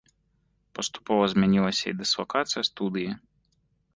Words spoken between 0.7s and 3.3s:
Паступова змянілася і дыслакацыя студыі.